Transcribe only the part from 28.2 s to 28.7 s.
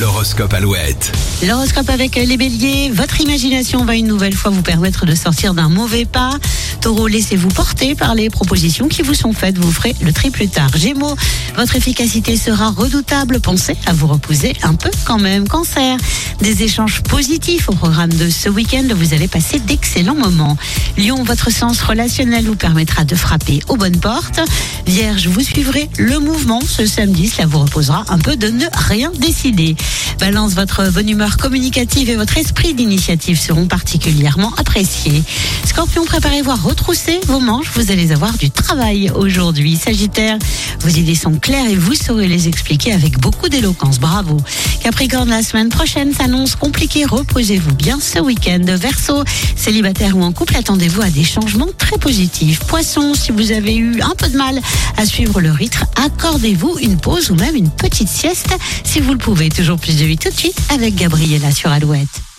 de ne